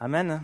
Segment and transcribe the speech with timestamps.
[0.00, 0.40] Amen.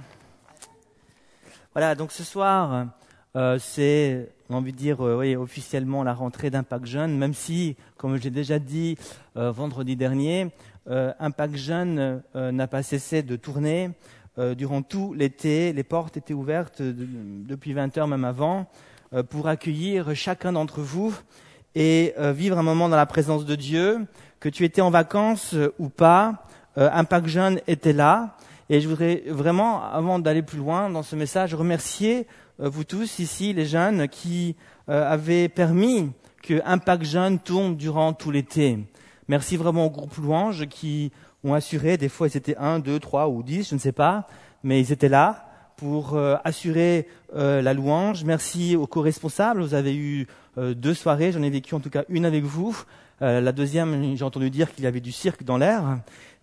[1.75, 2.89] Voilà, donc ce soir,
[3.37, 7.77] euh, c'est, on a de dire, euh, oui, officiellement la rentrée d'Impact Jeune, même si,
[7.97, 8.99] comme j'ai déjà dit
[9.37, 10.51] euh, vendredi dernier,
[10.87, 13.93] Impact Jeune n'a pas cessé de tourner
[14.37, 15.73] durant tout l'été.
[15.73, 18.67] Les portes étaient ouvertes depuis 20 heures, même avant,
[19.31, 21.17] pour accueillir chacun d'entre vous
[21.75, 24.07] et vivre un moment dans la présence de Dieu,
[24.41, 26.47] que tu étais en vacances ou pas.
[26.77, 28.37] Impact Jeune était là.
[28.71, 32.27] Et je voudrais vraiment, avant d'aller plus loin dans ce message, remercier
[32.61, 34.57] euh, vous tous ici, les jeunes, qui
[34.89, 36.13] euh, avez permis
[36.43, 38.79] que Impact Jeune tourne durant tout l'été.
[39.29, 43.43] Merci vraiment au groupe Louange qui ont assuré, des fois c'était un, deux, trois ou
[43.43, 44.27] dix, je ne sais pas,
[44.63, 48.23] mais ils étaient là pour euh, assurer la louange.
[48.23, 49.61] Merci aux co-responsables.
[49.61, 52.85] Vous avez eu deux soirées, j'en ai vécu en tout cas une avec vous.
[53.21, 55.99] la deuxième, j'ai entendu dire qu'il y avait du cirque dans l'air.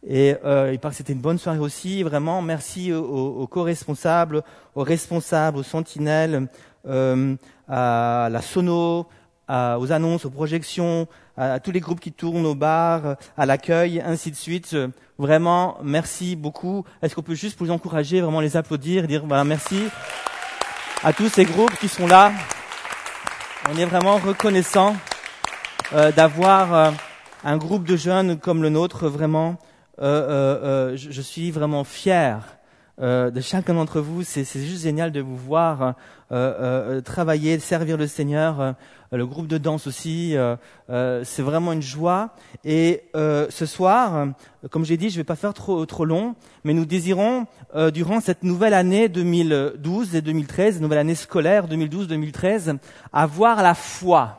[0.07, 2.03] Et euh, il paraît que c'était une bonne soirée aussi.
[2.03, 4.43] Vraiment, merci aux, aux co-responsables,
[4.75, 6.47] aux responsables, aux sentinelles,
[6.87, 7.35] euh,
[7.67, 9.07] à la sono,
[9.49, 14.31] aux annonces, aux projections, à, tous les groupes qui tournent au bar, à l'accueil, ainsi
[14.31, 14.77] de suite.
[15.17, 16.85] Vraiment, merci beaucoup.
[17.01, 19.83] Est-ce qu'on peut juste vous encourager, vraiment les applaudir, dire voilà merci
[21.03, 22.31] à tous ces groupes qui sont là.
[23.71, 24.95] On est vraiment reconnaissant
[25.93, 26.91] euh, d'avoir euh,
[27.43, 29.57] un groupe de jeunes comme le nôtre, vraiment
[29.99, 32.57] euh, euh, euh, je, je, suis vraiment fier
[32.99, 34.23] de chacun d'entre vous.
[34.23, 35.95] C'est juste génial de vous voir
[37.03, 38.75] travailler, servir le Seigneur.
[39.11, 40.35] le groupe de danse aussi,
[40.87, 42.35] c'est vraiment une joie.
[42.63, 44.27] Et ce soir,
[44.69, 47.47] comme j'ai dit, je ne vais pas faire trop, trop long, mais nous désirons,
[47.91, 52.77] durant cette nouvelle année 2012 et 2013, nouvelle année scolaire 2012-2013,
[53.11, 54.37] avoir la foi.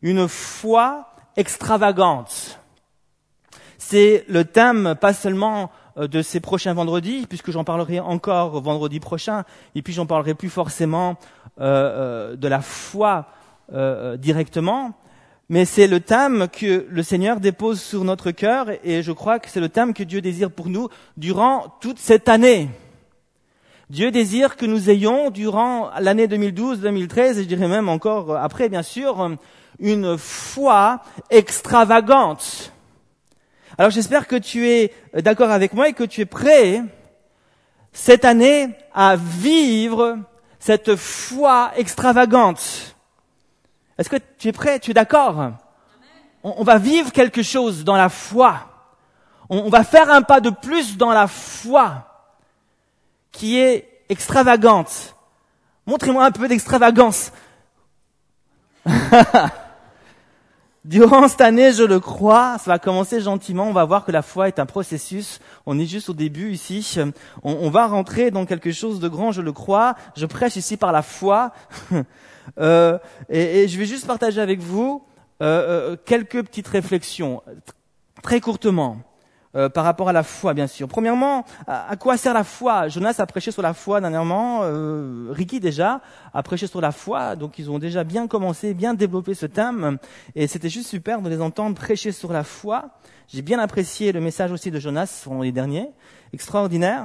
[0.00, 2.58] Une foi extravagante
[3.90, 9.00] c'est le thème pas seulement euh, de ces prochains vendredis, puisque j'en parlerai encore vendredi
[9.00, 9.44] prochain,
[9.74, 11.16] et puis j'en parlerai plus forcément
[11.58, 13.26] euh, euh, de la foi
[14.16, 14.94] directement,
[15.50, 19.50] mais c'est le thème que le Seigneur dépose sur notre cœur, et je crois que
[19.50, 20.88] c'est le thème que Dieu désire pour nous
[21.18, 22.70] durant toute cette année.
[23.90, 28.82] Dieu désire que nous ayons, durant l'année 2012-2013, et je dirais même encore après, bien
[28.82, 29.36] sûr,
[29.78, 32.72] une foi extravagante
[33.78, 36.82] alors j'espère que tu es d'accord avec moi et que tu es prêt
[37.92, 40.18] cette année à vivre
[40.58, 42.96] cette foi extravagante.
[43.96, 44.80] Est-ce que tu es prêt?
[44.80, 45.52] Tu es d'accord?
[46.42, 48.66] On, va vivre quelque chose dans la foi.
[49.48, 52.34] on va faire un pas de plus dans la foi
[53.30, 55.14] qui est extravagante.
[55.86, 57.30] Montrez-moi un peu d'extravagance.
[60.88, 63.68] Durant cette année, je le crois, ça va commencer gentiment.
[63.68, 65.38] On va voir que la foi est un processus.
[65.66, 66.96] On est juste au début ici.
[67.42, 69.96] On, va rentrer dans quelque chose de grand, je le crois.
[70.16, 71.52] Je prêche ici par la foi.
[72.58, 72.98] euh,
[73.28, 75.02] et, je vais juste partager avec vous
[75.42, 77.42] euh, euh, quelques petites réflexions,
[78.22, 78.96] très courtement.
[79.58, 80.86] Euh, par rapport à la foi, bien sûr.
[80.86, 82.86] Premièrement, à, quoi sert la foi?
[82.86, 86.00] Jonas a prêché sur la foi dernièrement, euh, Ricky déjà
[86.32, 89.98] a prêché sur la foi, donc ils ont déjà bien commencé, bien développé ce thème,
[90.36, 92.90] et c'était juste super de les entendre prêcher sur la foi.
[93.26, 95.90] J'ai bien apprécié le message aussi de Jonas les derniers,
[96.32, 97.04] extraordinaire.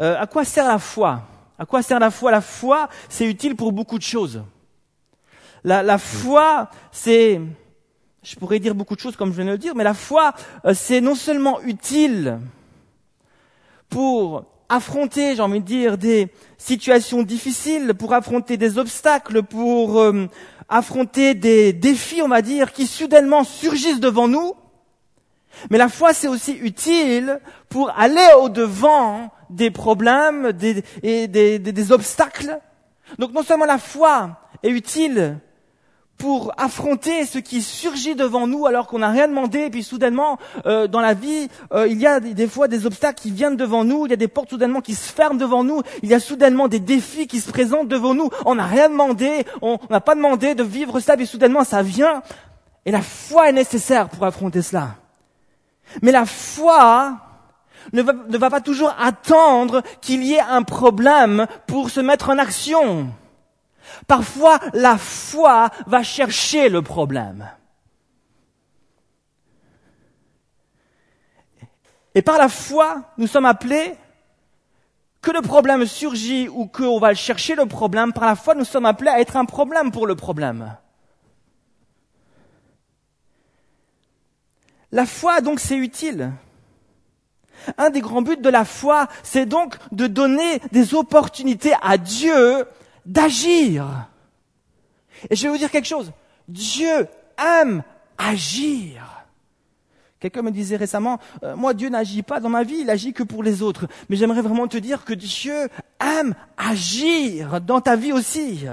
[0.00, 1.20] Euh, à quoi sert la foi?
[1.58, 2.30] À quoi sert la foi?
[2.30, 4.42] La foi, c'est utile pour beaucoup de choses.
[5.62, 7.38] La, la foi, c'est
[8.22, 10.32] je pourrais dire beaucoup de choses comme je viens de le dire, mais la foi,
[10.64, 12.38] euh, c'est non seulement utile
[13.88, 20.28] pour affronter, j'ai envie de dire, des situations difficiles, pour affronter des obstacles, pour euh,
[20.68, 24.54] affronter des défis, on va dire, qui soudainement surgissent devant nous.
[25.68, 32.58] Mais la foi, c'est aussi utile pour aller au-devant des problèmes des, des obstacles.
[33.18, 35.38] Donc non seulement la foi est utile
[36.22, 40.38] pour affronter ce qui surgit devant nous alors qu'on n'a rien demandé et puis soudainement
[40.66, 43.82] euh, dans la vie euh, il y a des, fois des obstacles qui viennent devant
[43.82, 46.20] nous, il y a des portes soudainement qui se ferment devant nous, il y a
[46.20, 50.14] soudainement des défis qui se présentent devant nous, on n'a rien demandé, on n'a pas
[50.14, 52.22] demandé de vivre ça mais soudainement ça vient
[52.86, 54.90] et la foi est nécessaire pour affronter cela.
[56.02, 57.16] Mais la foi
[57.92, 62.30] ne va, ne va pas toujours attendre qu'il y ait un problème pour se mettre
[62.30, 63.08] en action.
[64.06, 67.50] Parfois, la foi va chercher le problème.
[72.14, 73.96] Et par la foi, nous sommes appelés,
[75.22, 78.86] que le problème surgit ou qu'on va chercher le problème, par la foi, nous sommes
[78.86, 80.76] appelés à être un problème pour le problème.
[84.90, 86.32] La foi, donc, c'est utile.
[87.78, 92.66] Un des grands buts de la foi, c'est donc de donner des opportunités à Dieu
[93.06, 94.08] d'agir.
[95.30, 96.12] Et je vais vous dire quelque chose.
[96.48, 97.06] Dieu
[97.38, 97.82] aime
[98.18, 99.24] agir.
[100.20, 103.24] Quelqu'un me disait récemment, euh, moi Dieu n'agit pas dans ma vie, il agit que
[103.24, 103.88] pour les autres.
[104.08, 105.68] Mais j'aimerais vraiment te dire que Dieu
[106.00, 108.66] aime agir dans ta vie aussi.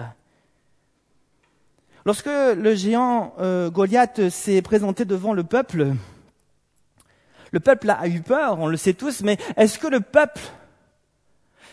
[2.06, 5.94] Lorsque le géant euh, Goliath s'est présenté devant le peuple,
[7.52, 10.42] le peuple a eu peur, on le sait tous, mais est-ce que le peuple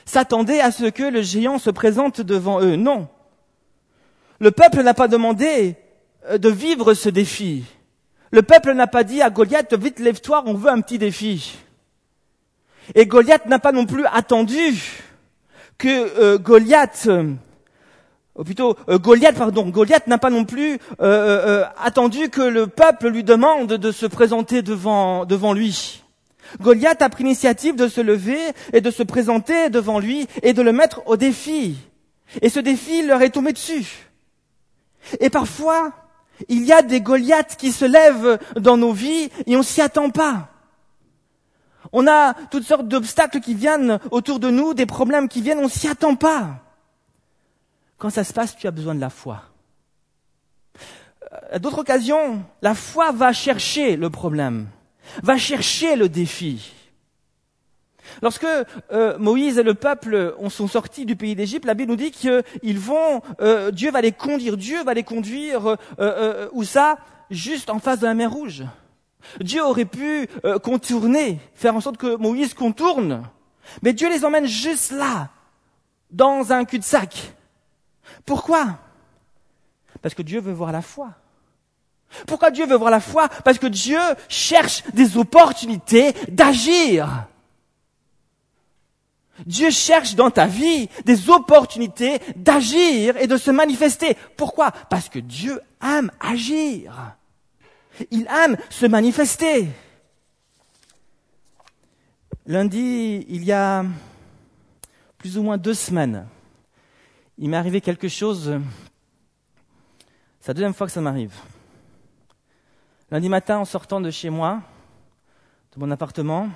[0.06, 3.08] s'attendait à ce que le géant se présente devant eux Non.
[4.38, 5.76] Le peuple n'a pas demandé
[6.28, 7.64] euh, de vivre ce défi.
[8.30, 11.58] Le peuple n'a pas dit à Goliath, vite lève-toi, on veut un petit défi.
[12.94, 15.02] Et Goliath n'a pas non plus attendu
[15.78, 17.08] que euh, Goliath,
[18.36, 23.24] ou plutôt euh, Goliath, pardon, Goliath n'a pas non plus attendu que le peuple lui
[23.24, 26.04] demande de se présenter devant, devant lui.
[26.60, 28.38] Goliath a pris l'initiative de se lever
[28.72, 31.76] et de se présenter devant lui et de le mettre au défi.
[32.42, 34.10] Et ce défi leur est tombé dessus.
[35.20, 35.92] Et parfois,
[36.48, 40.10] il y a des Goliaths qui se lèvent dans nos vies et on s'y attend
[40.10, 40.48] pas.
[41.92, 45.68] On a toutes sortes d'obstacles qui viennent autour de nous, des problèmes qui viennent, on
[45.68, 46.62] s'y attend pas.
[47.98, 49.42] Quand ça se passe, tu as besoin de la foi.
[51.50, 54.68] À d'autres occasions, la foi va chercher le problème,
[55.22, 56.72] va chercher le défi.
[58.22, 58.46] Lorsque
[58.92, 62.78] euh, Moïse et le peuple sont sortis du pays d'Égypte, la Bible nous dit qu'ils
[62.78, 66.98] vont, euh, Dieu va les conduire, Dieu va les conduire euh, où ça
[67.28, 68.62] Juste en face de la mer Rouge.
[69.40, 70.28] Dieu aurait pu
[70.62, 73.24] contourner, faire en sorte que Moïse contourne,
[73.82, 75.30] mais Dieu les emmène juste là,
[76.12, 77.34] dans un cul-de-sac.
[78.24, 78.78] Pourquoi?
[80.02, 81.14] Parce que Dieu veut voir la foi.
[82.26, 83.28] Pourquoi Dieu veut voir la foi?
[83.28, 83.98] Parce que Dieu
[84.28, 87.26] cherche des opportunités d'agir.
[89.44, 94.16] Dieu cherche dans ta vie des opportunités d'agir et de se manifester.
[94.36, 94.70] Pourquoi?
[94.70, 97.16] Parce que Dieu aime agir.
[98.10, 99.68] Il aime se manifester.
[102.46, 103.84] Lundi, il y a
[105.18, 106.28] plus ou moins deux semaines,
[107.38, 108.60] il m'est arrivé quelque chose.
[110.40, 111.34] C'est la deuxième fois que ça m'arrive.
[113.12, 114.62] Lundi matin, en sortant de chez moi,
[115.72, 116.48] de mon appartement,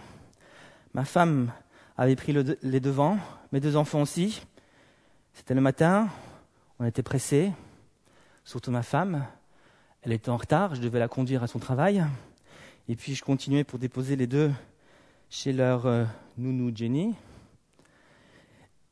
[0.95, 1.53] ma femme
[1.97, 3.19] avait pris les devants,
[3.53, 4.43] mes deux enfants aussi.
[5.33, 6.09] C'était le matin,
[6.81, 7.53] on était pressés,
[8.43, 9.25] surtout ma femme.
[10.03, 12.05] Elle était en retard, je devais la conduire à son travail.
[12.89, 14.51] Et puis je continuais pour déposer les deux
[15.29, 16.05] chez leur euh,
[16.37, 17.15] nounou Jenny.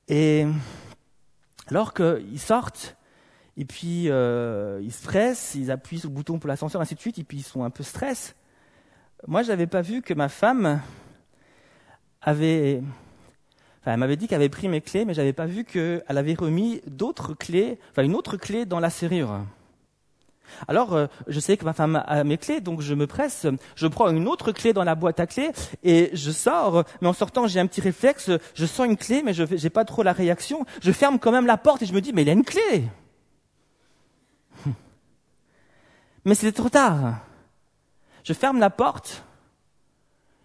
[0.07, 0.47] Et
[1.67, 2.97] alors qu'ils sortent,
[3.59, 7.01] et puis euh, ils se pressent, ils appuient sur le bouton pour l'ascenseur, ainsi de
[7.01, 8.37] suite, et puis ils sont un peu stress.
[9.27, 10.81] Moi, je n'avais pas vu que ma femme
[12.23, 12.81] avait,
[13.81, 16.35] enfin, elle m'avait dit qu'elle avait pris mes clés, mais j'avais pas vu qu'elle avait
[16.35, 19.41] remis d'autres clés, enfin une autre clé dans la serrure.
[20.69, 23.45] Alors, euh, je sais que ma femme a mes clés, donc je me presse,
[23.75, 25.51] je prends une autre clé dans la boîte à clés
[25.83, 26.85] et je sors.
[27.03, 29.85] Mais en sortant, j'ai un petit réflexe, je sens une clé, mais je n'ai pas
[29.85, 30.65] trop la réaction.
[30.81, 32.45] Je ferme quand même la porte et je me dis, mais il y a une
[32.45, 32.89] clé.
[36.29, 37.21] Mais c'était trop tard.
[38.23, 39.25] Je ferme la porte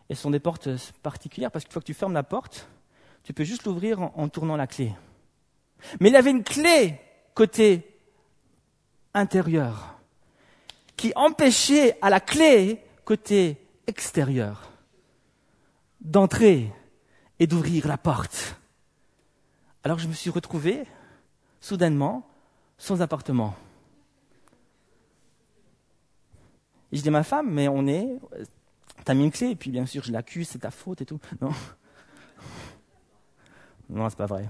[0.08, 0.70] et ce sont des portes
[1.02, 2.70] particulières parce qu'une fois que tu fermes la porte,
[3.26, 4.94] tu peux juste l'ouvrir en, tournant la clé.
[6.00, 7.02] Mais il avait une clé
[7.34, 8.00] côté
[9.13, 9.98] intérieur
[10.96, 14.72] qui empêchait à la clé côté extérieur
[16.00, 16.72] d'entrer
[17.40, 18.56] et d'ouvrir la porte.
[19.84, 20.86] Alors je me suis retrouvé
[21.60, 22.25] soudainement
[22.78, 23.54] sans appartement.
[26.94, 28.08] Et je dis à ma femme, mais on est,
[29.04, 31.20] T'as mis une clé, et puis bien sûr, je l'accuse, c'est ta faute et tout.
[31.42, 31.50] Non
[33.90, 34.48] Non, c'est pas vrai.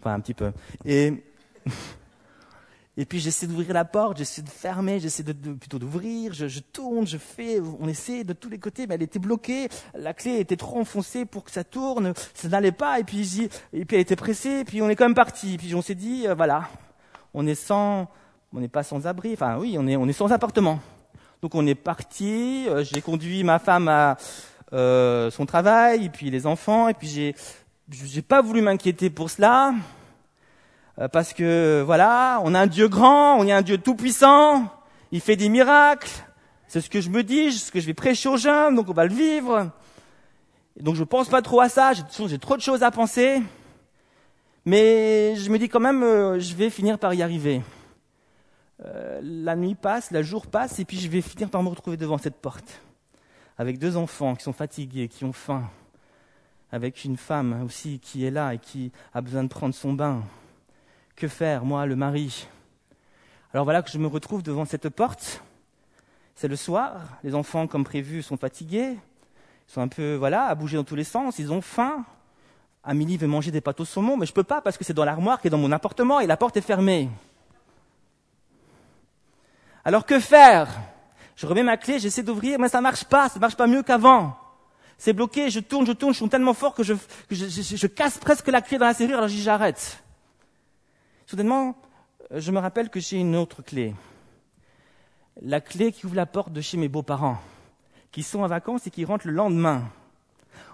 [0.00, 0.52] Enfin, un petit peu.
[0.84, 1.22] Et,
[2.96, 7.06] et puis j'essaie d'ouvrir la porte, j'essaie de fermer, j'essaie de, plutôt d'ouvrir, je, tourne,
[7.06, 10.56] je fais, on essaie de tous les côtés, mais elle était bloquée, la clé était
[10.56, 14.16] trop enfoncée pour que ça tourne, ça n'allait pas, et puis, et puis elle était
[14.16, 16.68] pressée, et puis on est quand même parti, puis on s'est dit, euh, voilà,
[17.32, 18.08] on est sans,
[18.52, 20.80] on n'est pas sans abri, enfin oui, on est sans appartement.
[21.40, 24.16] Donc on est parti, euh, j'ai conduit ma femme à
[24.72, 27.34] euh, son travail, et puis les enfants, et puis j'ai
[27.90, 29.72] j'ai pas voulu m'inquiéter pour cela,
[30.98, 34.64] euh, parce que voilà, on a un Dieu grand, on a un Dieu tout puissant,
[35.12, 36.10] il fait des miracles,
[36.66, 38.92] c'est ce que je me dis, ce que je vais prêcher aux jeunes, donc on
[38.92, 39.70] va le vivre.
[40.80, 43.40] donc je pense pas trop à ça, j'ai trop de choses à penser,
[44.64, 46.02] mais je me dis quand même,
[46.40, 47.62] je vais finir par y arriver.
[48.84, 51.96] Euh, la nuit passe, le jour passe, et puis je vais finir par me retrouver
[51.96, 52.80] devant cette porte,
[53.56, 55.68] avec deux enfants qui sont fatigués, qui ont faim,
[56.70, 60.22] avec une femme aussi qui est là et qui a besoin de prendre son bain.
[61.16, 62.46] Que faire, moi, le mari?
[63.52, 65.42] Alors voilà que je me retrouve devant cette porte.
[66.36, 70.54] C'est le soir, les enfants, comme prévu, sont fatigués, ils sont un peu, voilà, à
[70.54, 72.04] bouger dans tous les sens, ils ont faim.
[72.84, 74.94] Amélie veut manger des pâtes au saumon, mais je ne peux pas parce que c'est
[74.94, 77.10] dans l'armoire qui est dans mon appartement et la porte est fermée.
[79.88, 80.68] Alors que faire?
[81.34, 83.82] Je remets ma clé, j'essaie d'ouvrir, mais ça ne marche pas, ça marche pas mieux
[83.82, 84.36] qu'avant.
[84.98, 88.60] C'est bloqué, je tourne, je tourne, je suis tellement fort que je, casse presque la
[88.60, 90.04] clé dans la serrure, alors j'arrête.
[91.24, 91.74] Soudainement,
[92.30, 93.94] je me rappelle que j'ai une autre clé.
[95.40, 97.38] La clé qui ouvre la porte de chez mes beaux-parents,
[98.12, 99.88] qui sont en vacances et qui rentrent le lendemain.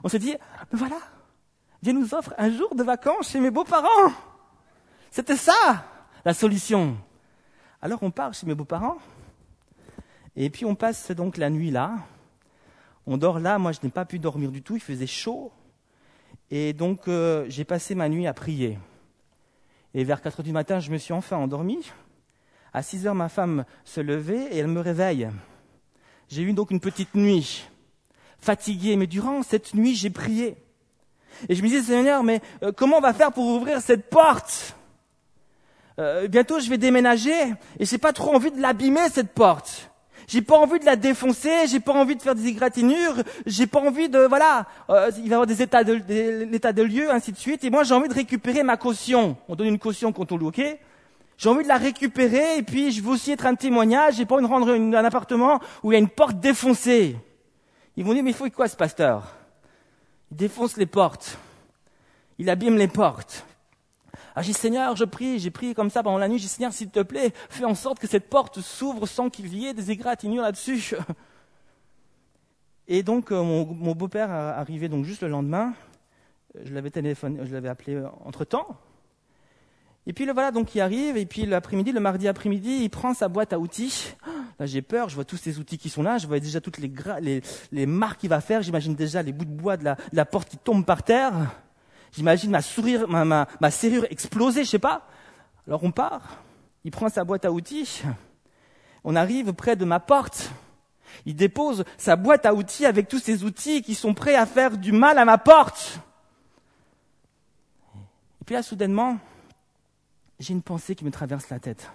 [0.03, 0.35] On se dit,
[0.73, 0.99] mais voilà,
[1.85, 4.13] Dieu nous offre un jour de vacances chez mes beaux-parents.
[5.13, 5.85] C'était ça,
[6.25, 6.97] la solution.
[7.85, 8.97] Alors on part chez mes beaux-parents,
[10.37, 11.99] et puis on passe donc la nuit là,
[13.07, 15.53] on dort là, moi je n'ai pas pu dormir du tout, il faisait chaud.
[16.51, 18.79] Et donc euh, j'ai passé ma nuit à prier.
[19.93, 21.93] Et vers 4 heures du matin, je me suis enfin endormi.
[22.73, 25.29] À 6 heures, ma femme se levait et elle me réveille.
[26.31, 27.69] J'ai eu donc une petite nuit,
[28.39, 30.57] fatiguée, mais durant cette nuit, j'ai prié.
[31.51, 34.75] Et je me disais, Seigneur, mais euh, comment on va faire pour ouvrir cette porte?
[35.99, 39.91] Euh, Bientôt, je vais déménager et j'ai pas trop envie de l'abîmer cette porte.
[40.27, 43.81] J'ai pas envie de la défoncer, j'ai pas envie de faire des égratignures, j'ai pas
[43.81, 46.01] envie de voilà, euh, il va y avoir des états de
[46.51, 47.63] l'état de lieu, ainsi de suite.
[47.65, 49.37] Et moi, j'ai envie de récupérer ma caution.
[49.49, 50.63] On donne une caution quand on loue, ok?
[51.37, 54.15] J'ai envie de la récupérer et puis je veux aussi être un témoignage.
[54.15, 57.17] J'ai pas envie de rendre un appartement où il y a une porte défoncée.
[57.97, 59.35] Ils vont dire mais il faut quoi ce pasteur?
[60.31, 61.39] Il défonce les portes,
[62.39, 63.45] il abîme les portes.
[64.35, 66.91] Ah, j'ai Seigneur, je prie, j'ai prié comme ça pendant la nuit, j'ai Seigneur, s'il
[66.91, 70.43] te plaît, fais en sorte que cette porte s'ouvre sans qu'il y ait des égratignures
[70.43, 70.95] là-dessus.
[72.87, 75.73] Et donc, euh, mon, beau-père arrivait donc juste le lendemain.
[76.63, 78.77] Je l'avais téléphoné, je l'avais appelé euh, entre temps.
[80.07, 83.15] Et puis le voilà donc il arrive, et puis l'après-midi, le mardi après-midi, il prend
[83.15, 84.15] sa boîte à outils.
[84.59, 86.79] Là j'ai peur, je vois tous ces outils qui sont là, je vois déjà toutes
[86.79, 87.43] les,
[87.73, 90.25] les, marques qu'il va faire, j'imagine déjà les bouts de bois de la, de la
[90.27, 91.33] porte qui tombent par terre.
[92.15, 95.07] J'imagine ma, serrure exploser, je sais pas.
[95.67, 96.39] Alors on part.
[96.85, 98.03] Il prend sa boîte à outils.
[99.03, 100.51] On arrive près de ma porte.
[101.27, 104.77] Il dépose sa boîte à outils avec tous ces outils qui sont prêts à faire
[104.77, 105.99] du mal à ma porte.
[108.41, 109.19] Et puis là, soudainement,
[110.39, 111.91] j'ai une pensée qui me traverse la tête.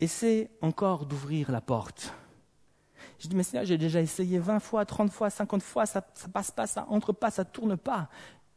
[0.00, 2.12] Essaie encore d'ouvrir la porte.
[3.20, 6.32] Je dis, mais Seigneur, j'ai déjà essayé 20 fois, 30 fois, 50 fois, ça ne
[6.32, 8.08] passe pas, ça entre pas, ça tourne pas.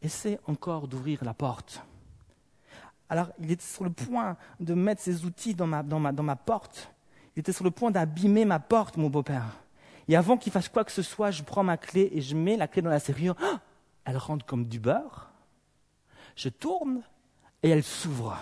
[0.01, 1.83] Essaie encore d'ouvrir la porte.
[3.09, 6.23] Alors, il était sur le point de mettre ses outils dans ma, dans ma, dans
[6.23, 6.89] ma porte.
[7.35, 9.59] Il était sur le point d'abîmer ma porte, mon beau-père.
[10.07, 12.55] Et avant qu'il fasse quoi que ce soit, je prends ma clé et je mets
[12.55, 13.35] la clé dans la serrure.
[13.41, 13.59] Ah
[14.05, 15.29] elle rentre comme du beurre.
[16.35, 17.01] Je tourne
[17.61, 18.37] et elle s'ouvre.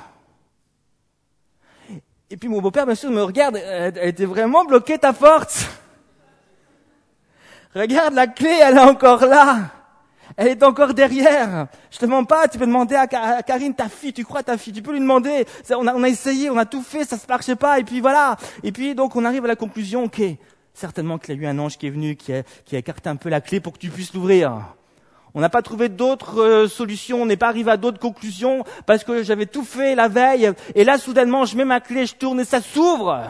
[2.30, 3.58] Et puis mon beau-père, bien sûr, me regarde.
[3.58, 5.68] Elle était vraiment bloquée ta porte.
[7.76, 9.70] Regarde, la clé, elle est encore là.
[10.38, 11.68] Elle est encore derrière.
[11.90, 14.74] Je te demande pas, tu peux demander à, Karine, ta fille, tu crois ta fille,
[14.74, 15.46] tu peux lui demander.
[15.72, 18.00] On a, on a essayé, on a tout fait, ça se marchait pas, et puis
[18.02, 18.38] voilà.
[18.64, 20.22] Et puis donc on arrive à la conclusion, ok,
[20.74, 23.10] certainement qu'il y a eu un ange qui est venu, qui a, qui a écarté
[23.10, 24.76] un peu la clé pour que tu puisses l'ouvrir.
[25.34, 29.06] On n'a pas trouvé d'autres euh, solutions, on n'est pas arrivé à d'autres conclusions parce
[29.06, 30.52] que j'avais tout fait la veille.
[30.76, 33.22] Et là, soudainement, je mets ma clé, je tourne et ça s'ouvre.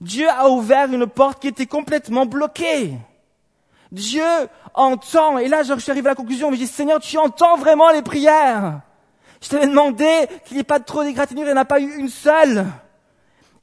[0.00, 2.94] Dieu a ouvert une porte qui était complètement bloquée.
[3.92, 4.24] Dieu
[4.74, 5.38] entend.
[5.38, 7.90] Et là, je suis arrivé à la conclusion, mais je dis, Seigneur, tu entends vraiment
[7.90, 8.80] les prières.
[9.40, 10.08] Je t'avais demandé
[10.44, 12.66] qu'il n'y ait pas trop d'égratignures, il n'y en a pas eu une seule.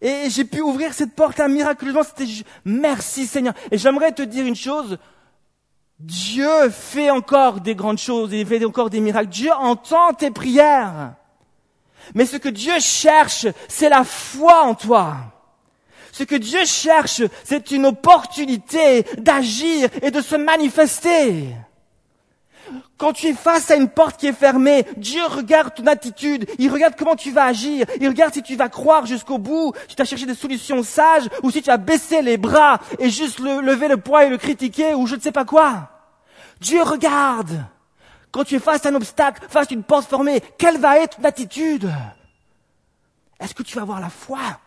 [0.02, 2.04] Et j'ai pu ouvrir cette porte-là miraculeusement.
[2.04, 2.32] C'était
[2.66, 3.54] merci Seigneur.
[3.72, 4.98] Et j'aimerais te dire une chose.
[6.00, 9.30] Dieu fait encore des grandes choses, il fait encore des miracles.
[9.30, 11.14] Dieu entend tes prières.
[12.14, 15.16] Mais ce que Dieu cherche, c'est la foi en toi.
[16.14, 21.48] Ce que Dieu cherche, c'est une opportunité d'agir et de se manifester.
[22.98, 26.72] Quand tu es face à une porte qui est fermée, Dieu regarde ton attitude, il
[26.72, 30.02] regarde comment tu vas agir, il regarde si tu vas croire jusqu'au bout, si tu
[30.04, 33.88] as cherché des solutions sages, ou si tu as baissé les bras et juste lever
[33.88, 35.90] le poing et le critiquer, ou je ne sais pas quoi.
[36.62, 37.66] Dieu regarde.
[38.32, 41.18] Quand tu es face à un obstacle, face à une porte fermée, quelle va être
[41.18, 41.92] ton attitude?
[43.40, 44.60] Est-ce que tu vas avoir la foi?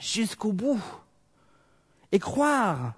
[0.00, 0.80] Jusqu'au bout
[2.10, 2.94] et croire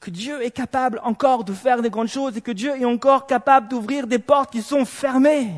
[0.00, 3.26] que Dieu est capable encore de faire des grandes choses et que Dieu est encore
[3.26, 5.52] capable d'ouvrir des portes qui sont fermées.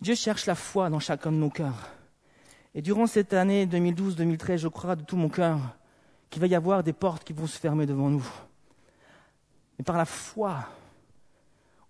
[0.00, 1.90] Dieu cherche la foi dans chacun de nos cœurs.
[2.74, 5.58] Et durant cette année 2012-2013, je crois de tout mon cœur
[6.30, 8.26] qu'il va y avoir des portes qui vont se fermer devant nous.
[9.78, 10.68] Mais par la foi,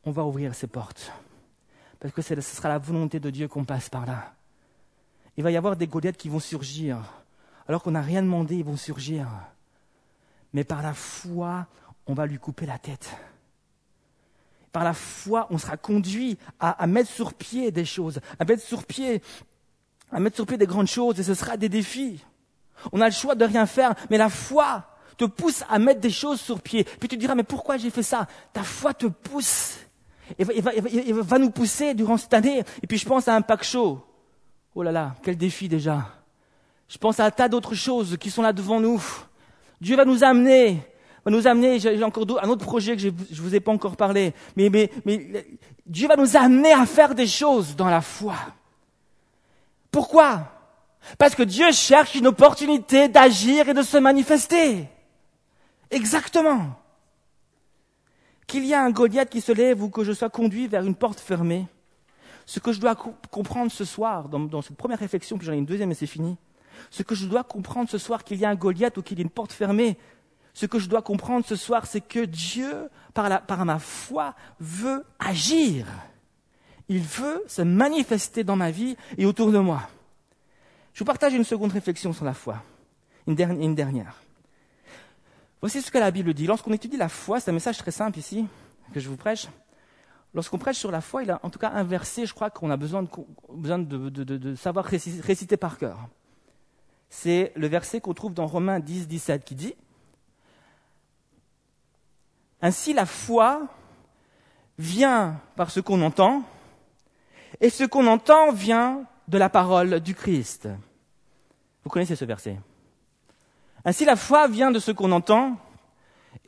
[0.05, 1.13] on va ouvrir ces portes.
[1.99, 4.33] Parce que ce sera la volonté de Dieu qu'on passe par là.
[5.41, 6.99] Il va y avoir des Goliaths qui vont surgir.
[7.67, 9.27] Alors qu'on n'a rien demandé, ils vont surgir.
[10.53, 11.67] Mais par la foi,
[12.07, 13.09] on va lui couper la tête.
[14.71, 18.85] Par la foi, on sera conduit à, mettre sur pied des choses, à mettre sur
[18.85, 19.23] pied,
[20.13, 22.23] à mettre sur pied des grandes choses, et ce sera des défis.
[22.93, 24.85] On a le choix de rien faire, mais la foi
[25.17, 26.85] te pousse à mettre des choses sur pied.
[26.85, 28.29] Puis tu diras, mais pourquoi j'ai fait ça?
[28.53, 29.79] Ta foi te pousse.
[30.39, 30.73] Et va,
[31.23, 32.63] va, nous pousser durant cette année.
[32.83, 34.05] Et puis je pense à un pack show.
[34.75, 36.09] Oh là là, quel défi déjà.
[36.89, 39.03] Je pense à un tas d'autres choses qui sont là devant nous.
[39.81, 40.81] Dieu va nous amener
[41.25, 43.97] va nous amener, j'ai encore un autre projet que je ne vous ai pas encore
[43.97, 45.47] parlé, mais, mais, mais
[45.87, 48.37] Dieu va nous amener à faire des choses dans la foi.
[49.91, 50.53] Pourquoi?
[51.19, 54.89] Parce que Dieu cherche une opportunité d'agir et de se manifester.
[55.91, 56.77] Exactement.
[58.47, 60.95] Qu'il y a un Goliath qui se lève ou que je sois conduit vers une
[60.95, 61.67] porte fermée,
[62.51, 65.67] ce que je dois comprendre ce soir, dans, cette première réflexion, puis j'en ai une
[65.67, 66.37] deuxième et c'est fini,
[66.91, 69.21] ce que je dois comprendre ce soir, qu'il y a un Goliath ou qu'il y
[69.21, 69.97] a une porte fermée,
[70.53, 75.87] ce que je dois comprendre ce soir, c'est que Dieu, par, ma foi, veut agir.
[76.89, 79.89] Il veut se manifester dans ma vie et autour de moi.
[80.93, 82.61] Je vous partage une seconde réflexion sur la foi.
[83.29, 83.37] Une
[83.77, 84.21] dernière.
[85.61, 86.49] Voici ce que la Bible dit.
[86.49, 88.45] Lorsqu'on étudie la foi, c'est un message très simple ici
[88.93, 89.47] que je vous prêche.
[90.33, 92.71] Lorsqu'on prêche sur la foi, il a en tout cas un verset, je crois qu'on
[92.71, 96.09] a besoin de, savoir réciter par cœur.
[97.09, 99.75] C'est le verset qu'on trouve dans Romains 10, 17 qui dit
[102.63, 103.67] ainsi, la foi
[104.79, 106.43] vient par ce qu'on entend,
[107.61, 110.69] et ce qu'on entend vient de la parole du Christ.
[111.85, 112.59] Vous connaissez ce verset.
[113.85, 115.57] Ainsi, la foi vient de ce qu'on entend,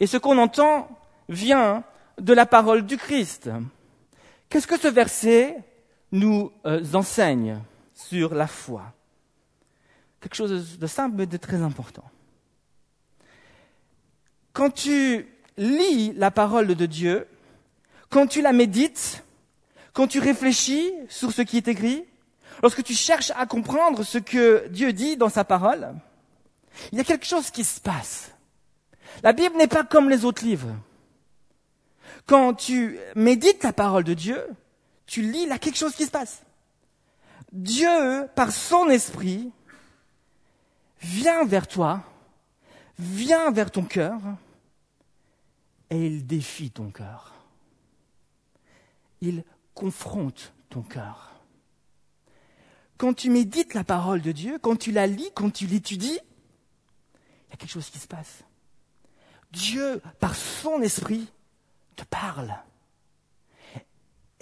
[0.00, 0.88] et ce qu'on entend
[1.28, 1.82] vient
[2.18, 3.50] de la parole du Christ.
[4.48, 5.56] Qu'est-ce que ce verset
[6.10, 7.58] nous euh, enseigne
[7.94, 8.92] sur la foi?
[10.20, 12.04] Quelque chose de simple mais de très important.
[14.52, 17.26] Quand tu lis la parole de Dieu,
[18.10, 19.24] quand tu la médites,
[19.92, 22.04] quand tu réfléchis sur ce qui est écrit,
[22.62, 25.94] lorsque tu cherches à comprendre ce que Dieu dit dans sa parole,
[26.92, 28.32] il y a quelque chose qui se passe.
[29.22, 30.74] La Bible n'est pas comme les autres livres.
[32.26, 34.42] Quand tu médites la parole de Dieu,
[35.06, 36.42] tu lis, il y a quelque chose qui se passe.
[37.52, 39.50] Dieu, par son esprit,
[41.00, 42.02] vient vers toi,
[42.98, 44.20] vient vers ton cœur,
[45.90, 47.34] et il défie ton cœur.
[49.20, 51.32] Il confronte ton cœur.
[52.96, 57.50] Quand tu médites la parole de Dieu, quand tu la lis, quand tu l'étudies, il
[57.50, 58.44] y a quelque chose qui se passe.
[59.50, 61.30] Dieu, par son esprit,
[61.96, 62.54] te parle.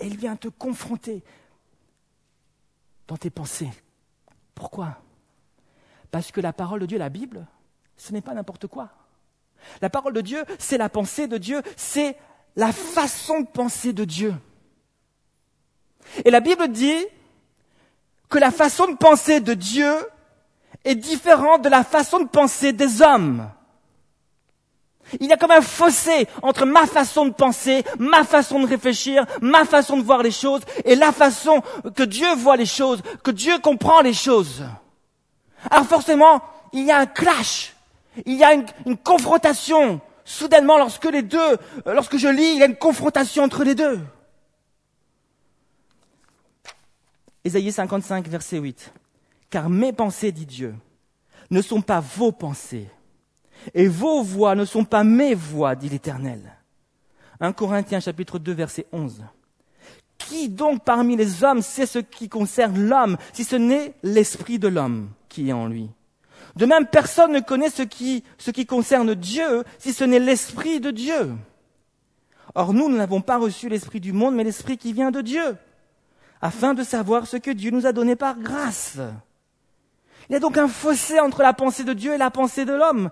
[0.03, 1.23] Il vient te confronter
[3.07, 3.71] dans tes pensées.
[4.55, 4.97] Pourquoi?
[6.11, 7.47] Parce que la parole de Dieu, la Bible,
[7.97, 8.91] ce n'est pas n'importe quoi.
[9.83, 12.17] La parole de Dieu, c'est la pensée de Dieu, c'est
[12.57, 14.35] la façon de penser de Dieu.
[16.25, 17.07] Et la Bible dit
[18.29, 19.93] que la façon de penser de Dieu
[20.85, 23.51] est différente de la façon de penser des hommes.
[25.19, 29.27] Il y a comme un fossé entre ma façon de penser, ma façon de réfléchir,
[29.41, 31.63] ma façon de voir les choses et la façon
[31.97, 34.65] que Dieu voit les choses, que Dieu comprend les choses.
[35.71, 36.43] Alors forcément,
[36.73, 37.75] il y a un clash
[38.27, 40.01] il y a une, confrontation.
[40.25, 43.75] Soudainement, lorsque les deux, euh, lorsque je lis, il y a une confrontation entre les
[43.75, 43.99] deux.
[47.45, 48.93] Ésaïe 55, verset 8.
[49.49, 50.75] Car mes pensées, dit Dieu,
[51.51, 52.89] ne sont pas vos pensées,
[53.75, 56.41] et vos voix ne sont pas mes voix, dit l'Éternel.
[57.41, 59.25] 1 Corinthiens chapitre 2, verset 11.
[60.19, 64.69] Qui donc parmi les hommes sait ce qui concerne l'homme, si ce n'est l'esprit de
[64.69, 65.91] l'homme qui est en lui?
[66.57, 70.81] De même, personne ne connaît ce qui, ce qui concerne Dieu si ce n'est l'Esprit
[70.81, 71.33] de Dieu.
[72.55, 75.57] Or, nous, nous n'avons pas reçu l'Esprit du monde, mais l'Esprit qui vient de Dieu,
[76.41, 78.99] afin de savoir ce que Dieu nous a donné par grâce.
[80.29, 82.73] Il y a donc un fossé entre la pensée de Dieu et la pensée de
[82.73, 83.11] l'homme.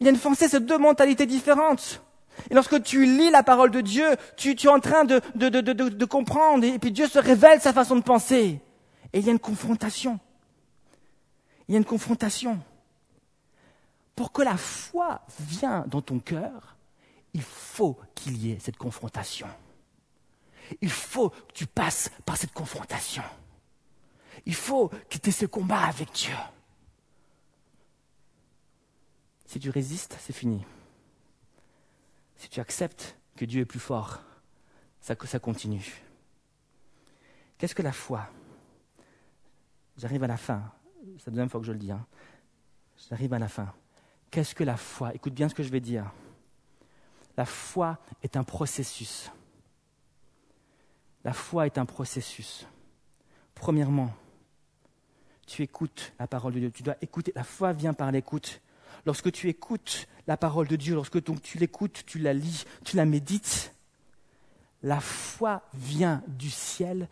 [0.00, 2.02] Il y a une fossé, c'est deux mentalités différentes.
[2.50, 4.06] Et lorsque tu lis la parole de Dieu,
[4.36, 7.60] tu, tu es en train de, de, de, de comprendre, et puis Dieu se révèle
[7.60, 8.60] sa façon de penser.
[9.12, 10.20] Et il y a une confrontation
[11.68, 12.60] il y a une confrontation.
[14.14, 16.76] Pour que la foi vienne dans ton cœur,
[17.34, 19.48] il faut qu'il y ait cette confrontation.
[20.80, 23.22] Il faut que tu passes par cette confrontation.
[24.46, 26.34] Il faut que tu aies ce combat avec Dieu.
[29.46, 30.64] Si tu résistes, c'est fini.
[32.36, 34.20] Si tu acceptes que Dieu est plus fort,
[35.00, 36.02] ça, continue.
[37.56, 38.28] Qu'est-ce que la foi?
[39.96, 40.72] J'arrive à la fin.
[41.18, 41.92] C'est la deuxième fois que je le dis.
[41.92, 42.04] Hein.
[43.08, 43.72] J'arrive à la fin.
[44.30, 45.14] Qu'est-ce que la foi?
[45.14, 46.10] Écoute bien ce que je vais dire.
[47.36, 49.30] La foi est un processus.
[51.22, 52.66] La foi est un processus.
[53.54, 54.12] Premièrement,
[55.46, 56.70] tu écoutes la parole de Dieu.
[56.72, 57.32] Tu dois écouter.
[57.36, 58.60] La foi vient par l'écoute.
[59.06, 62.96] Lorsque tu écoutes la parole de Dieu, lorsque donc tu l'écoutes, tu la lis, tu
[62.96, 63.72] la médites,
[64.82, 67.08] la foi vient du ciel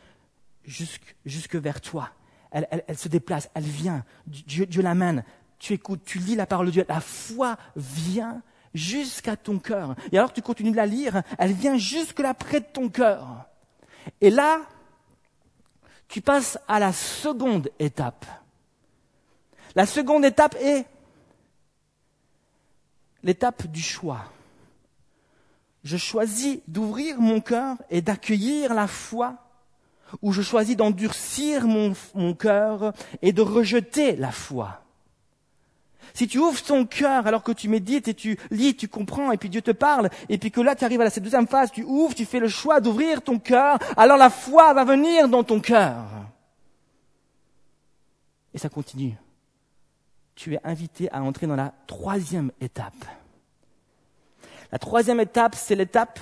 [0.65, 2.11] jusque, vers toi.
[2.51, 4.05] Elle, se déplace, elle vient.
[4.27, 5.25] Dieu, Dieu l'amène.
[5.59, 6.85] Tu écoutes, tu lis la parole de Dieu.
[6.89, 8.43] La foi vient
[8.75, 9.95] jusqu'à ton cœur.
[10.13, 13.47] Et alors tu continues de la lire, elle vient jusque là près de ton cœur.
[14.21, 14.61] Et là,
[16.09, 18.27] tu passes à la seconde étape.
[19.75, 20.87] La seconde étape est
[23.25, 24.21] l'étape du choix.
[25.83, 29.37] Je choisis d'ouvrir mon cœur et d'accueillir la foi,
[30.23, 34.81] ou je choisis d'endurcir mon, mon cœur et de rejeter la foi.
[36.13, 39.37] Si tu ouvres ton cœur alors que tu médites et tu lis, tu comprends, et
[39.37, 41.83] puis Dieu te parle, et puis que là tu arrives à cette deuxième phase, tu
[41.83, 45.61] ouvres, tu fais le choix d'ouvrir ton cœur, alors la foi va venir dans ton
[45.61, 46.05] cœur.
[48.53, 49.17] Et ça continue.
[50.35, 53.05] Tu es invité à entrer dans la troisième étape.
[54.73, 56.19] La troisième étape, c'est l'étape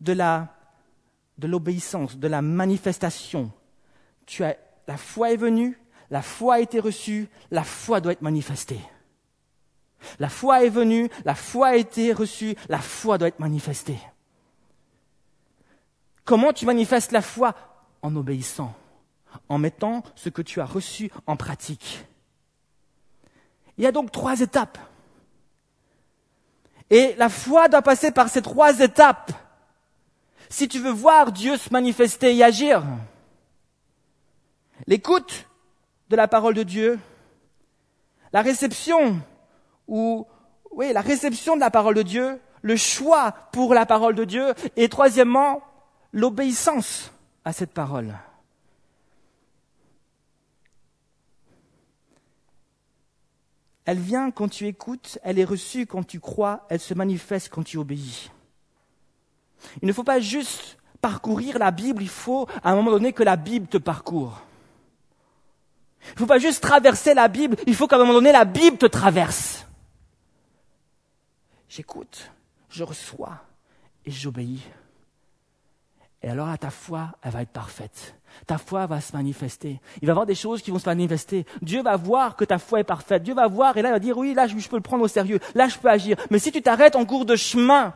[0.00, 0.54] de la
[1.38, 3.50] de l'obéissance, de la manifestation.
[4.26, 5.78] Tu as, la foi est venue,
[6.10, 8.80] la foi a été reçue, la foi doit être manifestée.
[10.18, 13.98] La foi est venue, la foi a été reçue, la foi doit être manifestée.
[16.24, 17.54] Comment tu manifestes la foi?
[18.02, 18.74] En obéissant,
[19.48, 22.04] en mettant ce que tu as reçu en pratique.
[23.78, 24.78] Il y a donc trois étapes.
[26.90, 29.32] Et la foi doit passer par ces trois étapes
[30.50, 32.82] si tu veux voir Dieu se manifester et agir.
[34.86, 35.46] L'écoute
[36.08, 36.98] de la parole de Dieu,
[38.32, 39.20] la réception
[39.86, 40.26] ou
[40.72, 44.54] oui, la réception de la parole de Dieu, le choix pour la parole de Dieu,
[44.76, 45.62] et troisièmement,
[46.12, 47.12] l'obéissance
[47.44, 48.14] à cette parole.
[53.88, 57.62] Elle vient quand tu écoutes, elle est reçue quand tu crois, elle se manifeste quand
[57.62, 58.30] tu obéis.
[59.80, 63.22] Il ne faut pas juste parcourir la Bible, il faut à un moment donné que
[63.22, 64.42] la Bible te parcourt.
[66.02, 68.44] Il ne faut pas juste traverser la Bible, il faut qu'à un moment donné la
[68.44, 69.64] Bible te traverse
[71.68, 72.32] j'écoute,
[72.70, 73.38] je reçois
[74.04, 74.62] et j'obéis.
[76.22, 78.16] Et alors là, ta foi, elle va être parfaite.
[78.46, 79.80] Ta foi va se manifester.
[80.02, 81.46] Il va y avoir des choses qui vont se manifester.
[81.62, 83.22] Dieu va voir que ta foi est parfaite.
[83.22, 85.08] Dieu va voir et là, il va dire, oui, là, je peux le prendre au
[85.08, 85.38] sérieux.
[85.54, 86.16] Là, je peux agir.
[86.30, 87.94] Mais si tu t'arrêtes en cours de chemin,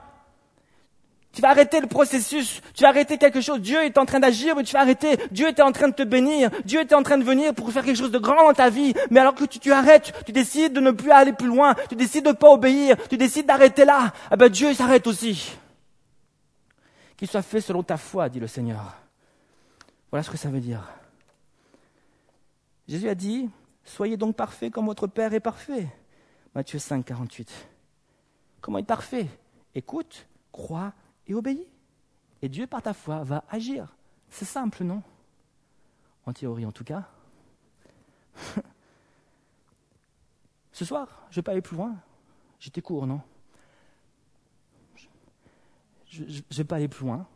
[1.33, 2.61] tu vas arrêter le processus.
[2.75, 3.61] Tu vas arrêter quelque chose.
[3.61, 5.17] Dieu est en train d'agir, mais tu vas arrêter.
[5.31, 6.51] Dieu était en train de te bénir.
[6.65, 8.93] Dieu était en train de venir pour faire quelque chose de grand dans ta vie.
[9.11, 11.75] Mais alors que tu, tu arrêtes, tu décides de ne plus aller plus loin.
[11.89, 12.97] Tu décides de ne pas obéir.
[13.09, 14.13] Tu décides d'arrêter là.
[14.31, 15.57] Eh ben, Dieu s'arrête aussi.
[17.23, 18.97] Qu'il soit fait selon ta foi, dit le Seigneur.
[20.11, 20.83] Voilà ce que ça veut dire.
[22.89, 23.49] Jésus a dit,
[23.85, 25.87] soyez donc parfaits comme votre Père est parfait.
[26.53, 27.69] Matthieu 5, 48.
[28.61, 29.29] Comment être parfait?
[29.73, 30.95] Écoute, crois
[31.29, 31.69] et obéis.
[32.43, 33.95] Et Dieu, par ta foi, va agir.
[34.29, 35.01] C'est simple, non?
[36.27, 37.05] En théorie, en tout cas.
[40.73, 41.95] Ce soir, je ne vais pas aller plus loin.
[42.59, 43.21] J'étais court, non?
[46.13, 47.27] Je ne vais pas aller plus loin.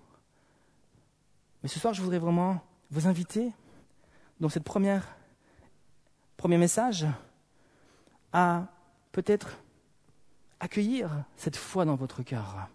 [1.63, 3.51] Mais ce soir, je voudrais vraiment vous inviter,
[4.39, 5.17] dans cette première
[6.37, 7.07] premier message,
[8.35, 8.67] à
[9.13, 9.57] peut-être
[10.61, 12.69] accueillir cette foi dans votre cœur.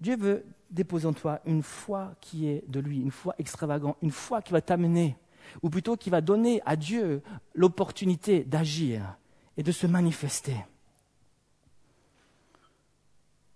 [0.00, 4.12] Dieu veut déposer en toi une foi qui est de lui, une foi extravagante, une
[4.12, 5.16] foi qui va t'amener,
[5.62, 7.20] ou plutôt qui va donner à Dieu
[7.54, 9.16] l'opportunité d'agir
[9.56, 10.56] et de se manifester.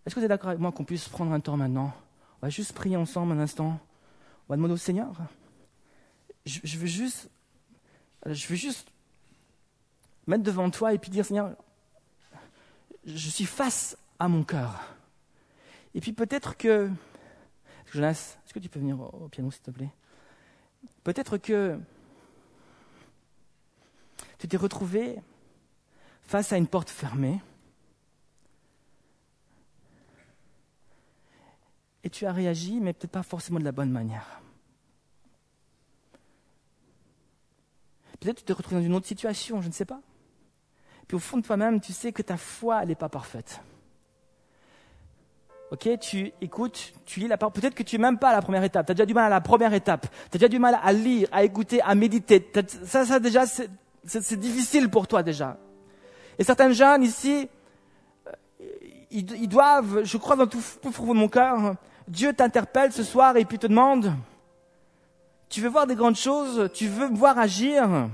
[0.06, 1.92] Est-ce que vous êtes d'accord avec moi qu'on puisse prendre un temps maintenant?
[2.40, 3.80] On va juste prier ensemble un instant.
[4.48, 5.12] On va demander au Seigneur.
[6.44, 7.28] Je, veux juste,
[8.24, 8.88] je veux juste
[10.28, 11.56] mettre devant toi et puis dire Seigneur,
[13.04, 14.80] je suis face à mon cœur.
[15.96, 16.88] Et puis peut-être que...
[17.92, 19.90] Jonas, est-ce que tu peux venir au piano, s'il te plaît?
[21.02, 21.80] Peut-être que
[24.38, 25.18] tu t'es retrouvé
[26.22, 27.40] face à une porte fermée
[32.06, 34.40] et tu as réagi, mais peut-être pas forcément de la bonne manière.
[38.20, 40.00] Peut-être que tu t'es retrouvé dans une autre situation, je ne sais pas.
[41.08, 43.60] Puis au fond de toi-même, tu sais que ta foi, elle n'est pas parfaite.
[45.72, 47.54] Ok, tu écoutes, tu lis la parole.
[47.54, 48.86] Peut-être que tu n'es même pas à la première étape.
[48.86, 50.06] Tu as déjà du mal à la première étape.
[50.30, 52.52] Tu as déjà du mal à lire, à écouter, à méditer.
[52.84, 55.58] Ça, ça déjà, c'est difficile pour toi déjà.
[56.38, 57.48] Et certains jeunes ici,
[58.28, 58.64] euh,
[59.10, 61.74] ils, doivent, je crois dans tout, tout fond de mon cœur,
[62.08, 64.12] Dieu t'interpelle ce soir et puis te demande,
[65.48, 68.08] tu veux voir des grandes choses, tu veux voir agir,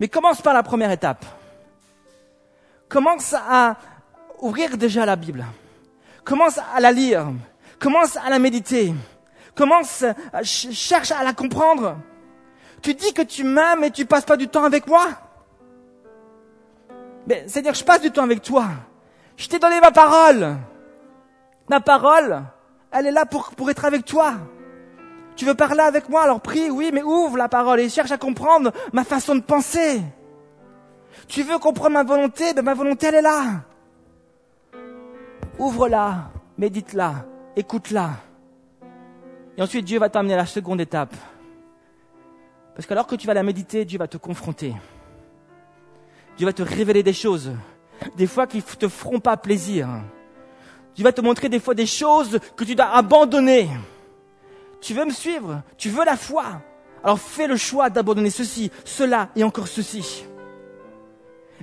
[0.00, 1.24] mais commence par la première étape.
[2.88, 3.76] Commence à
[4.40, 5.44] ouvrir déjà la Bible.
[6.24, 7.26] Commence à la lire.
[7.78, 8.94] Commence à la méditer.
[9.54, 11.96] Commence, à, cherche à la comprendre.
[12.82, 15.06] Tu dis que tu m'aimes et tu passes pas du temps avec moi.
[17.26, 18.66] Mais c'est-à-dire, je passe du temps avec toi.
[19.36, 20.56] Je t'ai donné ma parole.
[21.68, 22.42] Ma parole,
[22.94, 24.34] elle est là pour, pour être avec toi.
[25.36, 28.18] Tu veux parler avec moi, alors prie, oui, mais ouvre la parole et cherche à
[28.18, 30.00] comprendre ma façon de penser.
[31.26, 33.62] Tu veux comprendre ma volonté, ben ma volonté, elle est là.
[35.58, 37.26] Ouvre-la, médite-la,
[37.56, 38.10] écoute-la.
[39.56, 41.14] Et ensuite, Dieu va t'amener à la seconde étape.
[42.76, 44.74] Parce qu'alors que tu vas la méditer, Dieu va te confronter.
[46.36, 47.52] Dieu va te révéler des choses,
[48.16, 49.88] des fois qui ne te feront pas plaisir.
[50.94, 53.68] Dieu va te montrer des fois des choses que tu dois abandonner.
[54.80, 55.62] Tu veux me suivre?
[55.76, 56.44] Tu veux la foi?
[57.02, 60.24] Alors fais le choix d'abandonner ceci, cela et encore ceci.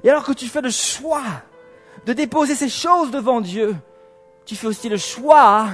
[0.03, 1.23] Et alors que tu fais le choix
[2.05, 3.75] de déposer ces choses devant Dieu,
[4.45, 5.67] tu fais aussi le choix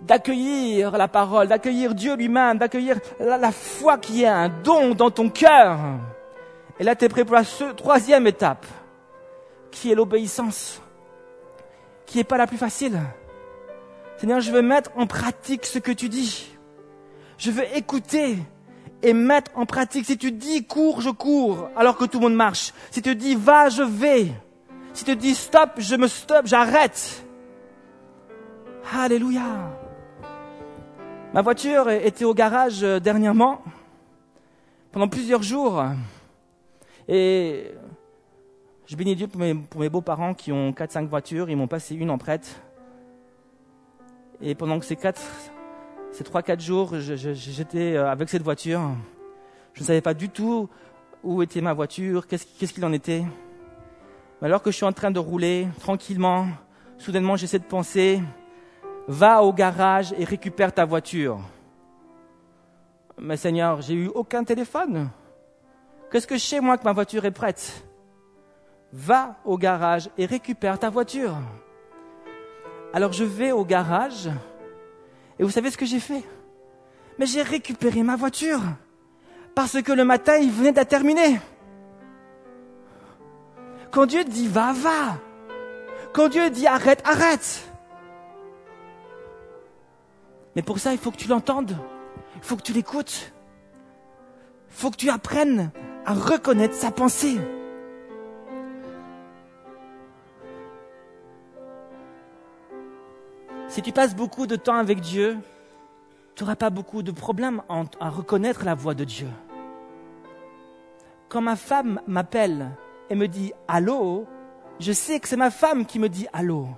[0.00, 5.28] d'accueillir la parole, d'accueillir Dieu lui-même, d'accueillir la, foi qui est un don dans ton
[5.28, 5.78] cœur.
[6.78, 8.66] Et là, tu es prêt pour la troisième étape,
[9.70, 10.80] qui est l'obéissance,
[12.06, 13.00] qui n'est pas la plus facile.
[14.18, 16.48] Seigneur, je veux mettre en pratique ce que tu dis.
[17.36, 18.38] Je veux écouter
[19.02, 20.06] et mettre en pratique.
[20.06, 22.72] Si tu dis cours, je cours, alors que tout le monde marche.
[22.90, 24.32] Si tu dis va, je vais.
[24.94, 27.24] Si tu dis stop, je me stop, j'arrête.
[28.94, 29.42] Alléluia.
[31.34, 33.62] Ma voiture était au garage euh, dernièrement,
[34.92, 35.84] pendant plusieurs jours.
[37.08, 37.72] Et
[38.86, 41.50] je bénis Dieu pour mes, beaux-parents qui ont 4-5 voitures.
[41.50, 42.62] Ils m'ont passé une en prête.
[44.40, 45.22] Et pendant que ces quatre,
[46.12, 48.80] ces 3-4 jours, j'étais euh, avec cette voiture.
[49.72, 50.68] Je ne savais pas du tout
[51.24, 53.24] où était ma voiture, qu'est-ce qu'il en était.
[54.40, 56.46] Mais alors que je suis en train de rouler tranquillement,
[56.96, 58.22] soudainement j'essaie de penser,
[59.08, 61.40] va au garage et récupère ta voiture.
[63.18, 65.08] Mais Seigneur, j'ai eu aucun téléphone.
[66.12, 67.85] Qu'est-ce que je sais moi que ma voiture est prête?
[68.98, 71.36] Va au garage et récupère ta voiture.
[72.94, 74.30] Alors je vais au garage
[75.38, 76.24] et vous savez ce que j'ai fait?
[77.18, 78.62] Mais j'ai récupéré ma voiture
[79.54, 81.38] parce que le matin il venait d'être terminé.
[83.90, 85.18] Quand Dieu dit va, va.
[86.14, 87.70] Quand Dieu dit arrête, arrête.
[90.54, 91.76] Mais pour ça, il faut que tu l'entendes.
[92.36, 93.30] Il faut que tu l'écoutes.
[94.70, 95.70] Il faut que tu apprennes
[96.06, 97.38] à reconnaître sa pensée.
[103.68, 105.38] Si tu passes beaucoup de temps avec Dieu,
[106.34, 107.62] tu n'auras pas beaucoup de problèmes
[108.00, 109.28] à reconnaître la voix de Dieu.
[111.28, 112.70] Quand ma femme m'appelle
[113.10, 114.26] et me dit allô,
[114.78, 116.68] je sais que c'est ma femme qui me dit allô.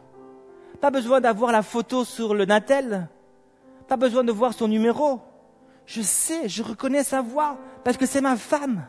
[0.80, 3.08] Pas besoin d'avoir la photo sur le Natel.
[3.86, 5.20] Pas besoin de voir son numéro.
[5.86, 8.86] Je sais, je reconnais sa voix parce que c'est ma femme.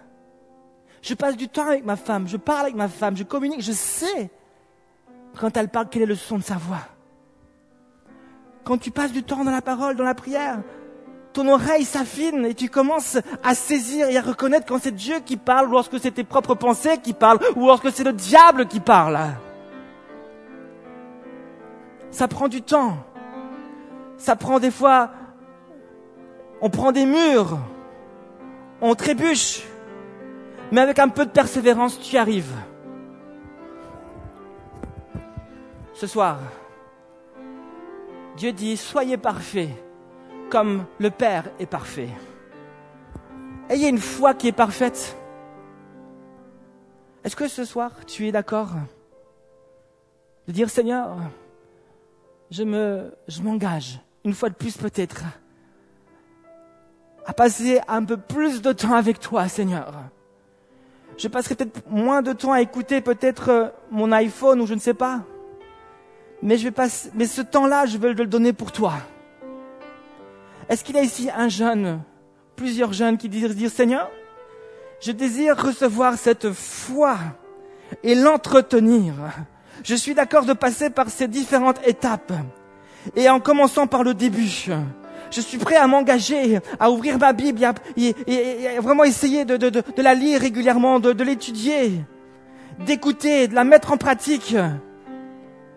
[1.01, 3.71] Je passe du temps avec ma femme, je parle avec ma femme, je communique, je
[3.71, 4.29] sais
[5.39, 6.85] quand elle parle quel est le son de sa voix.
[8.63, 10.59] Quand tu passes du temps dans la parole, dans la prière,
[11.33, 15.37] ton oreille s'affine et tu commences à saisir et à reconnaître quand c'est Dieu qui
[15.37, 18.79] parle, ou lorsque c'est tes propres pensées qui parlent, ou lorsque c'est le diable qui
[18.79, 19.19] parle.
[22.11, 22.97] Ça prend du temps.
[24.17, 25.11] Ça prend des fois,
[26.61, 27.57] on prend des murs,
[28.81, 29.63] on trébuche,
[30.71, 32.53] mais avec un peu de persévérance, tu y arrives.
[35.93, 36.39] Ce soir,
[38.39, 39.67] Dieu dit, soyez parfaits
[40.49, 42.07] comme le Père est parfait.
[43.67, 45.17] Ayez une foi qui est parfaite.
[47.25, 48.69] Est-ce que ce soir, tu es d'accord
[50.47, 51.17] de dire Seigneur,
[52.49, 55.25] je me, je m'engage, une fois de plus peut-être,
[57.25, 59.93] à passer un peu plus de temps avec toi, Seigneur.
[61.17, 64.93] Je passerai peut-être moins de temps à écouter peut-être mon iPhone ou je ne sais
[64.93, 65.25] pas.
[66.41, 68.93] Mais je vais passer, mais ce temps-là, je veux le donner pour toi.
[70.69, 72.01] Est-ce qu'il y a ici un jeune,
[72.55, 74.09] plusieurs jeunes qui disent dire Seigneur,
[75.01, 77.17] je désire recevoir cette foi.
[78.03, 79.15] et l'entretenir.
[79.83, 82.33] Je suis d'accord de passer par ces différentes étapes.
[83.15, 84.69] Et en commençant par le début,
[85.31, 87.59] je suis prêt à m'engager, à ouvrir ma Bible
[87.97, 88.13] et,
[88.79, 92.03] vraiment essayer de, la lire régulièrement, de, l'étudier,
[92.85, 94.55] d'écouter, de la mettre en pratique.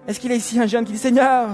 [0.07, 1.49] Est-ce qu'il a ici un jeune qui dit Seigneur,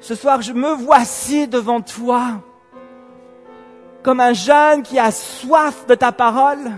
[0.00, 2.42] ce soir je me voici devant toi
[4.06, 6.70] comme un jeune qui a soif de ta parole,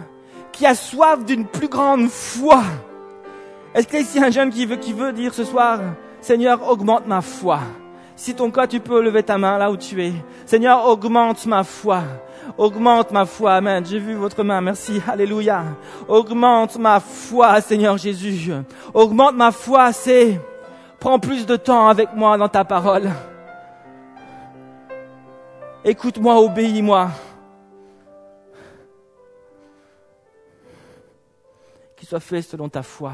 [0.50, 2.62] qui a soif d'une plus grande foi.
[3.74, 5.78] Est-ce qu'il y a ici un jeune qui veut, qui veut dire ce soir,
[6.22, 7.60] Seigneur, augmente ma foi.
[8.16, 10.14] Si ton cas, tu peux lever ta main là où tu es.
[10.46, 12.02] Seigneur, augmente ma foi.
[12.56, 13.52] Augmente ma foi.
[13.52, 13.84] Amen.
[13.84, 14.60] J'ai vu votre main.
[14.60, 15.02] Merci.
[15.06, 15.64] Alléluia.
[16.08, 18.52] Augmente ma foi, Seigneur Jésus.
[18.94, 20.40] Augmente ma foi, c'est
[20.98, 23.10] prends plus de temps avec moi dans ta parole.
[25.84, 27.10] Écoute-moi, obéis-moi.
[31.96, 33.12] Qu'il soit fait selon ta foi.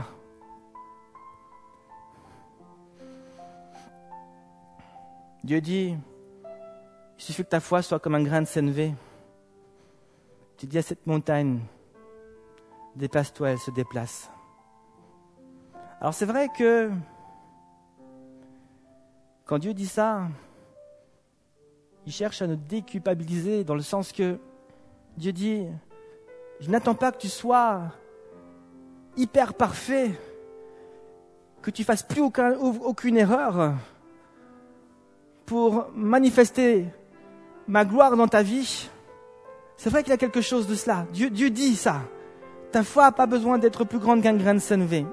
[5.43, 5.95] Dieu dit,
[7.19, 8.95] il suffit que ta foi soit comme un grain de sénévé.
[10.65, 11.61] Tu dis à cette montagne,
[12.97, 14.31] déplace-toi, elle se déplace.
[16.01, 16.91] Alors c'est vrai que
[19.45, 20.23] quand Dieu dit ça,
[22.07, 24.39] il cherche à nous déculpabiliser dans le sens que
[25.19, 25.67] Dieu dit,
[26.61, 27.83] je n'attends pas que tu sois
[29.19, 30.19] hyper parfait,
[31.61, 33.75] que tu fasses plus aucune erreur
[35.45, 36.87] pour manifester
[37.69, 38.89] ma gloire dans ta vie,
[39.85, 41.07] c'est vrai qu'il y a quelque chose de cela.
[41.13, 42.01] Dieu, dit ça.
[42.73, 45.05] Ta foi n'a pas besoin d'être plus grande qu'un grain de sénévé.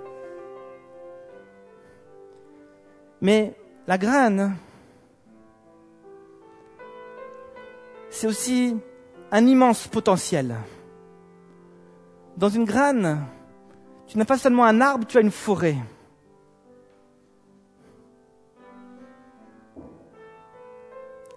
[3.20, 3.54] Mais
[3.86, 4.56] la graine,
[8.10, 8.78] c'est aussi
[9.30, 10.56] un immense potentiel.
[12.38, 13.26] Dans une graine,
[14.08, 15.76] tu n'as pas seulement un arbre, tu as une forêt.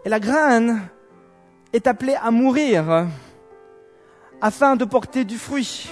[0.04, 0.82] Et la graine
[1.72, 3.08] est appelée à mourir
[4.44, 5.88] afin de porter du fruit.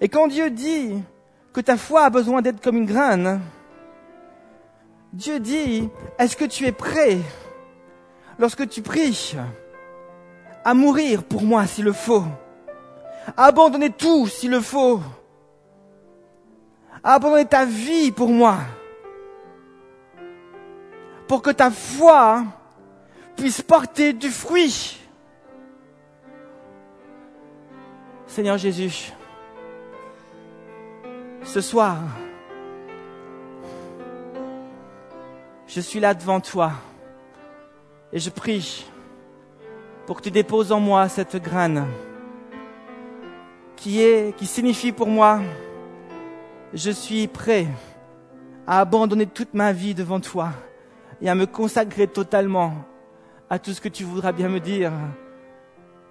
[0.00, 1.02] Et quand Dieu dit
[1.52, 3.40] que ta foi a besoin d'être comme une graine,
[5.12, 7.18] Dieu dit, est-ce que tu es prêt,
[8.38, 9.34] lorsque tu pries,
[10.64, 12.22] à mourir pour moi s'il le faut,
[13.36, 15.00] à abandonner tout s'il le faut,
[17.02, 18.58] à abandonner ta vie pour moi
[21.26, 22.44] pour que ta foi
[23.34, 25.00] puisse porter du fruit?
[28.36, 29.14] Seigneur Jésus,
[31.42, 31.96] ce soir,
[35.66, 36.72] je suis là devant toi
[38.12, 38.84] et je prie
[40.04, 41.86] pour que tu déposes en moi cette graine
[43.74, 45.40] qui est, qui signifie pour moi,
[46.74, 47.66] je suis prêt
[48.66, 50.50] à abandonner toute ma vie devant toi
[51.22, 52.74] et à me consacrer totalement
[53.48, 54.92] à tout ce que tu voudras bien me dire.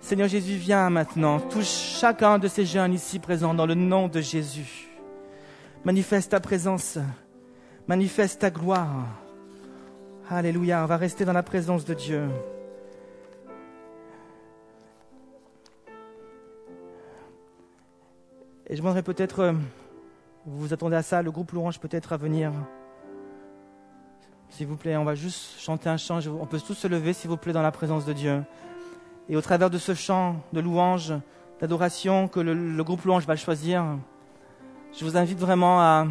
[0.02, 1.66] Seigneur Jésus, viens maintenant, touche
[2.00, 4.88] chacun de ces jeunes ici présents dans le nom de Jésus.
[5.84, 6.98] Manifeste ta présence,
[7.88, 9.08] manifeste ta gloire.
[10.30, 12.28] Alléluia, on va rester dans la présence de Dieu.
[18.68, 19.54] Et je voudrais peut-être, euh,
[20.46, 22.52] vous vous attendez à ça, le groupe Louange peut-être à venir.
[24.50, 26.20] S'il vous plaît, on va juste chanter un chant.
[26.28, 28.44] On peut tous se lever, s'il vous plaît, dans la présence de Dieu.
[29.28, 31.14] Et au travers de ce chant de louange,
[31.60, 33.98] d'adoration que le, groupe louange va choisir,
[34.94, 36.08] je vous invite vraiment à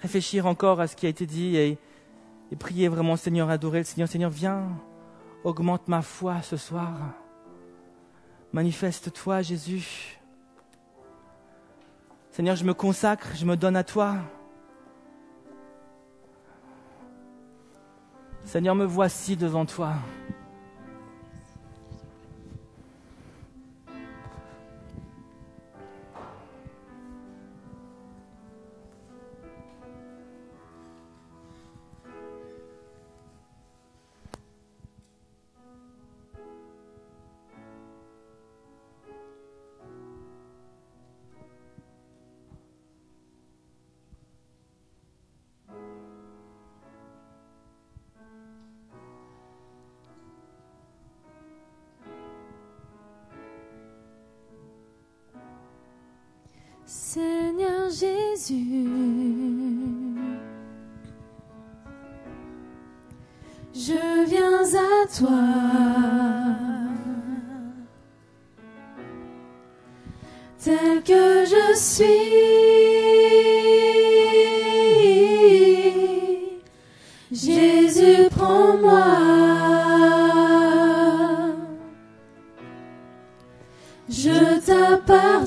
[0.00, 1.78] réfléchir encore à ce qui a été dit et,
[2.58, 4.08] prier vraiment Seigneur, adorer le Seigneur.
[4.08, 4.68] Seigneur, viens,
[5.44, 6.92] augmente ma foi ce soir.
[8.52, 10.18] Manifeste-toi, Jésus.
[12.30, 14.16] Seigneur, je me consacre, je me donne à toi.
[18.44, 19.94] Seigneur, me voici devant toi.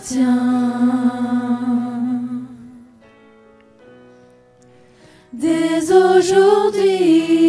[0.02, 0.82] T'appartiens.
[5.34, 7.41] Dès aujourd'hui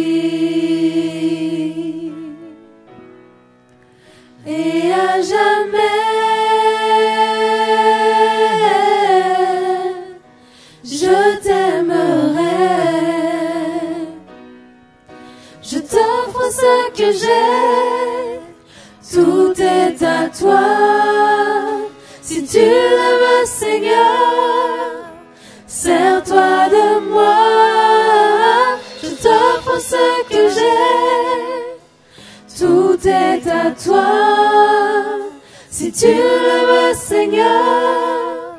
[36.03, 38.57] tu le veux, Seigneur,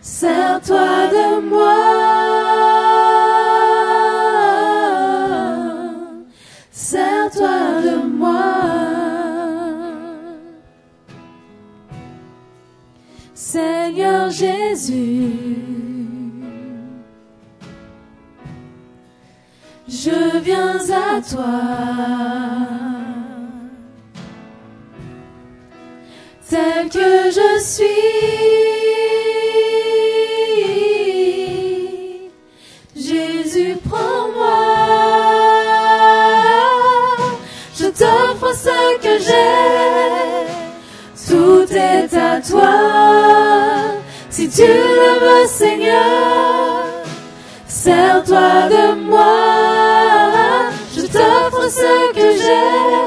[0.00, 1.76] sers-toi de moi.
[6.70, 8.54] Sers-toi de moi.
[13.34, 15.32] Seigneur Jésus,
[19.86, 21.67] je viens à toi.
[27.60, 27.84] Suis.
[32.96, 34.64] Jésus, prends-moi.
[37.78, 40.48] Je t'offre ce que j'ai.
[41.28, 42.74] Tout est à toi.
[44.30, 46.84] Si tu le veux, Seigneur,
[47.66, 49.34] sers-toi de moi.
[50.96, 52.98] Je t'offre ce que j'ai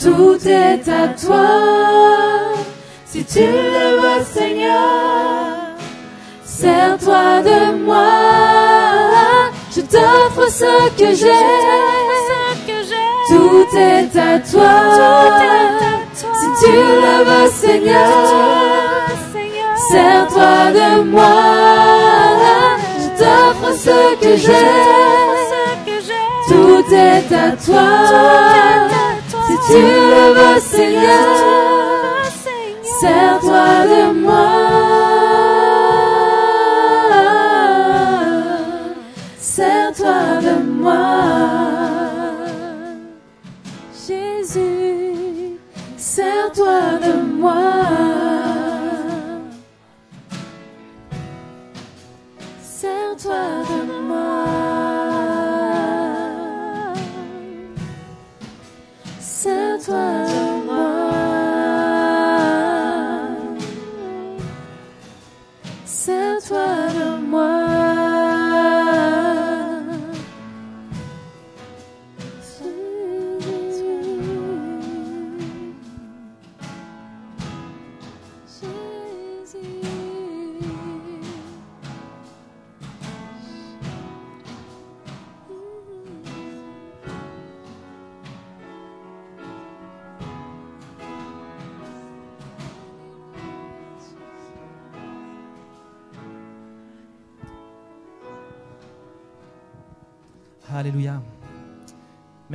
[0.00, 2.17] tout est à toi.
[3.38, 4.74] Si tu le veux, Seigneur,
[6.44, 8.10] sers-toi de moi.
[9.70, 11.44] Je t'offre ce que j'ai.
[13.28, 14.78] Tout est à toi.
[16.14, 18.08] Si tu le veux, Seigneur,
[19.88, 21.36] sers-toi de moi.
[22.98, 24.68] Je t'offre ce que j'ai.
[26.48, 27.88] Tout est à toi.
[29.46, 31.77] Si tu le veux, Seigneur,
[33.08, 34.48] sers-toi de moi.
[39.38, 41.06] Sers-toi de moi.
[44.06, 45.58] Jésus,
[45.96, 47.77] sers-toi de moi.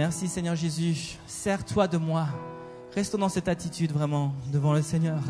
[0.05, 1.17] Merci Seigneur Jésus.
[1.27, 2.27] Sers-toi de moi.
[2.93, 5.21] Restons dans cette attitude vraiment devant le Seigneur.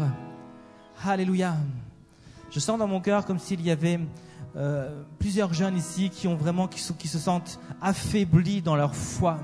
[1.06, 1.54] Alléluia.
[2.50, 4.00] Je sens dans mon cœur comme s'il y avait
[4.56, 9.38] euh, plusieurs jeunes ici qui ont vraiment qui, se sentent affaiblis dans leur foi.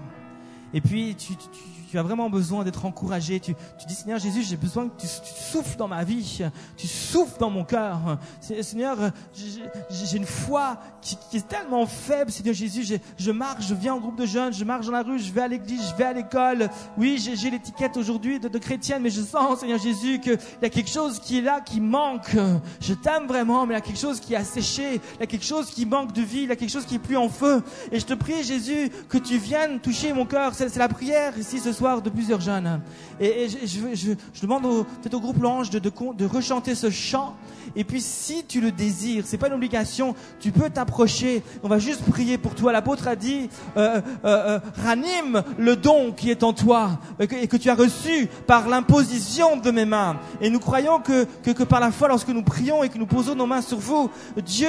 [0.73, 1.47] Et puis tu, tu-
[1.91, 3.39] tu- as vraiment besoin d'être encouragé.
[3.39, 6.39] Tu, tu dis Seigneur Jésus, j'ai besoin que tu, souffles dans ma vie,
[6.77, 8.19] tu souffles dans mon cœur.
[8.41, 8.97] Seigneur,
[9.33, 12.83] j'ai j'ai une foi qui, qui est tellement faible, Seigneur Jésus.
[12.83, 15.31] Je, je marche, je viens en groupe de jeunes, je marche dans la rue, je
[15.31, 16.69] vais à l'église, je vais à l'école.
[16.97, 20.69] Oui, j'ai l'étiquette aujourd'hui de, de chrétienne, mais je sens, Seigneur Jésus, qu'il y a
[20.69, 22.35] quelque chose qui est là, qui manque.
[22.81, 25.27] Je t'aime vraiment, mais il y a quelque chose qui a séché, il y a
[25.27, 27.29] quelque chose qui manque de vie, il y a quelque chose qui est plus en
[27.29, 27.63] feu.
[27.91, 30.53] Et je te prie, Jésus, que tu viennes toucher mon cœur.
[30.67, 32.81] C'est la prière ici ce soir de plusieurs jeunes.
[33.21, 34.63] Et, je, demande
[35.01, 37.35] peut-être au groupe Louange de, rechanter ce chant.
[37.77, 41.43] Et puis si tu le désires, c'est pas une obligation, tu peux t'approcher.
[41.63, 42.73] On va juste prier pour toi.
[42.73, 47.55] L'apôtre a dit, euh, euh, euh, ranime le don qui est en toi et que
[47.55, 50.17] tu as reçu par l'imposition de mes mains.
[50.41, 53.33] Et nous croyons que, que, par la foi, lorsque nous prions et que nous posons
[53.33, 54.09] nos mains sur vous,
[54.45, 54.67] Dieu,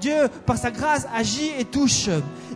[0.00, 2.08] Dieu par sa grâce agit et touche.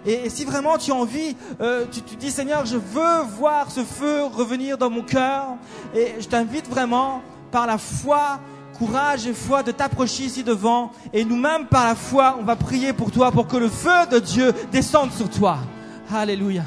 [0.06, 3.84] Et, si vraiment tu as envie, euh, tu, tu dis Seigneur, je veux voir ce
[3.84, 5.56] feu revenir dans mon cœur.
[5.94, 8.40] Et je t'invite vraiment par la foi
[8.72, 10.90] courage et foi de t'approcher ici devant.
[11.12, 14.18] Et nous-mêmes, par la foi, on va prier pour toi pour que le feu de
[14.18, 15.58] Dieu descende sur toi.
[16.12, 16.64] Alléluia.